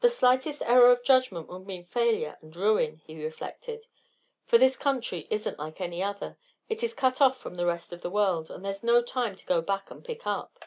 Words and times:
"The 0.00 0.08
slightest 0.08 0.60
error 0.62 0.90
of 0.90 1.04
judgment 1.04 1.46
would 1.46 1.64
mean 1.64 1.84
failure 1.84 2.36
and 2.42 2.56
ruin," 2.56 3.00
he 3.06 3.24
reflected, 3.24 3.86
"for 4.44 4.58
this 4.58 4.76
country 4.76 5.28
isn't 5.30 5.56
like 5.56 5.80
any 5.80 6.02
other. 6.02 6.36
It 6.68 6.82
is 6.82 6.92
cut 6.94 7.20
off 7.20 7.38
from 7.38 7.54
the 7.54 7.64
rest 7.66 7.92
of 7.92 8.00
the 8.00 8.10
world, 8.10 8.50
and 8.50 8.64
there's 8.64 8.82
no 8.82 9.02
time 9.04 9.36
to 9.36 9.46
go 9.46 9.62
back 9.62 9.88
and 9.88 10.04
pick 10.04 10.26
up." 10.26 10.64